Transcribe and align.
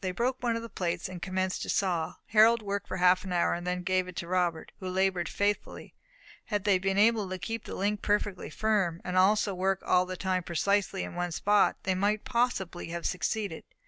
They 0.00 0.10
broke 0.10 0.42
one 0.42 0.56
of 0.56 0.62
the 0.62 0.68
plates, 0.68 1.08
and 1.08 1.22
commenced 1.22 1.62
to 1.62 1.68
saw. 1.68 2.14
Harold 2.26 2.62
worked 2.62 2.88
for 2.88 2.96
half 2.96 3.22
an 3.22 3.32
hour, 3.32 3.60
then 3.60 3.84
gave 3.84 4.08
it 4.08 4.16
to 4.16 4.26
Robert, 4.26 4.72
who 4.80 4.88
laboured 4.88 5.28
faithfully. 5.28 5.94
Had 6.46 6.64
they 6.64 6.80
been 6.80 6.98
able 6.98 7.28
to 7.28 7.38
keep 7.38 7.62
the 7.62 7.76
link 7.76 8.02
perfectly 8.02 8.50
firm, 8.50 9.00
and 9.04 9.16
also 9.16 9.52
to 9.52 9.54
work 9.54 9.80
all 9.86 10.04
the 10.04 10.16
time 10.16 10.42
precisely 10.42 11.06
on 11.06 11.14
one 11.14 11.30
spot, 11.30 11.76
they 11.84 11.94
might 11.94 12.24
possibly 12.24 12.88
have 12.88 13.06
succeeded. 13.06 13.62